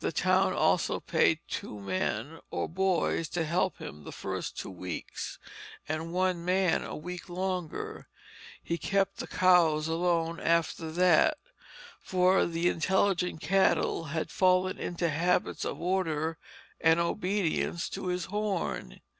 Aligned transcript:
The 0.00 0.10
town 0.10 0.52
also 0.54 0.98
paid 0.98 1.38
two 1.46 1.78
men 1.78 2.40
or 2.50 2.68
boys 2.68 3.28
to 3.28 3.44
help 3.44 3.78
him 3.78 4.02
the 4.02 4.10
first 4.10 4.58
two 4.58 4.72
weeks, 4.72 5.38
and 5.88 6.12
one 6.12 6.44
man 6.44 6.82
a 6.82 6.96
week 6.96 7.28
longer; 7.28 8.08
he 8.60 8.76
kept 8.76 9.18
the 9.18 9.28
cows 9.28 9.86
alone 9.86 10.40
after 10.40 10.90
that, 10.90 11.38
for 12.00 12.44
the 12.44 12.68
intelligent 12.68 13.40
cattle 13.40 14.06
had 14.06 14.32
fallen 14.32 14.78
into 14.78 15.08
habits 15.08 15.64
of 15.64 15.80
order 15.80 16.38
and 16.80 16.98
obedience 16.98 17.88
to 17.90 18.08
his 18.08 18.24
horn. 18.24 19.00